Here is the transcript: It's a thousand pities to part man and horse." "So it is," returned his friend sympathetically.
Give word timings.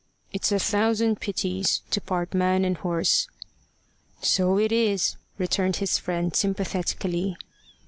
It's 0.33 0.51
a 0.51 0.57
thousand 0.57 1.19
pities 1.21 1.83
to 1.91 2.01
part 2.01 2.33
man 2.33 2.65
and 2.65 2.75
horse." 2.75 3.27
"So 4.19 4.57
it 4.57 4.71
is," 4.71 5.15
returned 5.37 5.75
his 5.75 5.99
friend 5.99 6.35
sympathetically. 6.35 7.37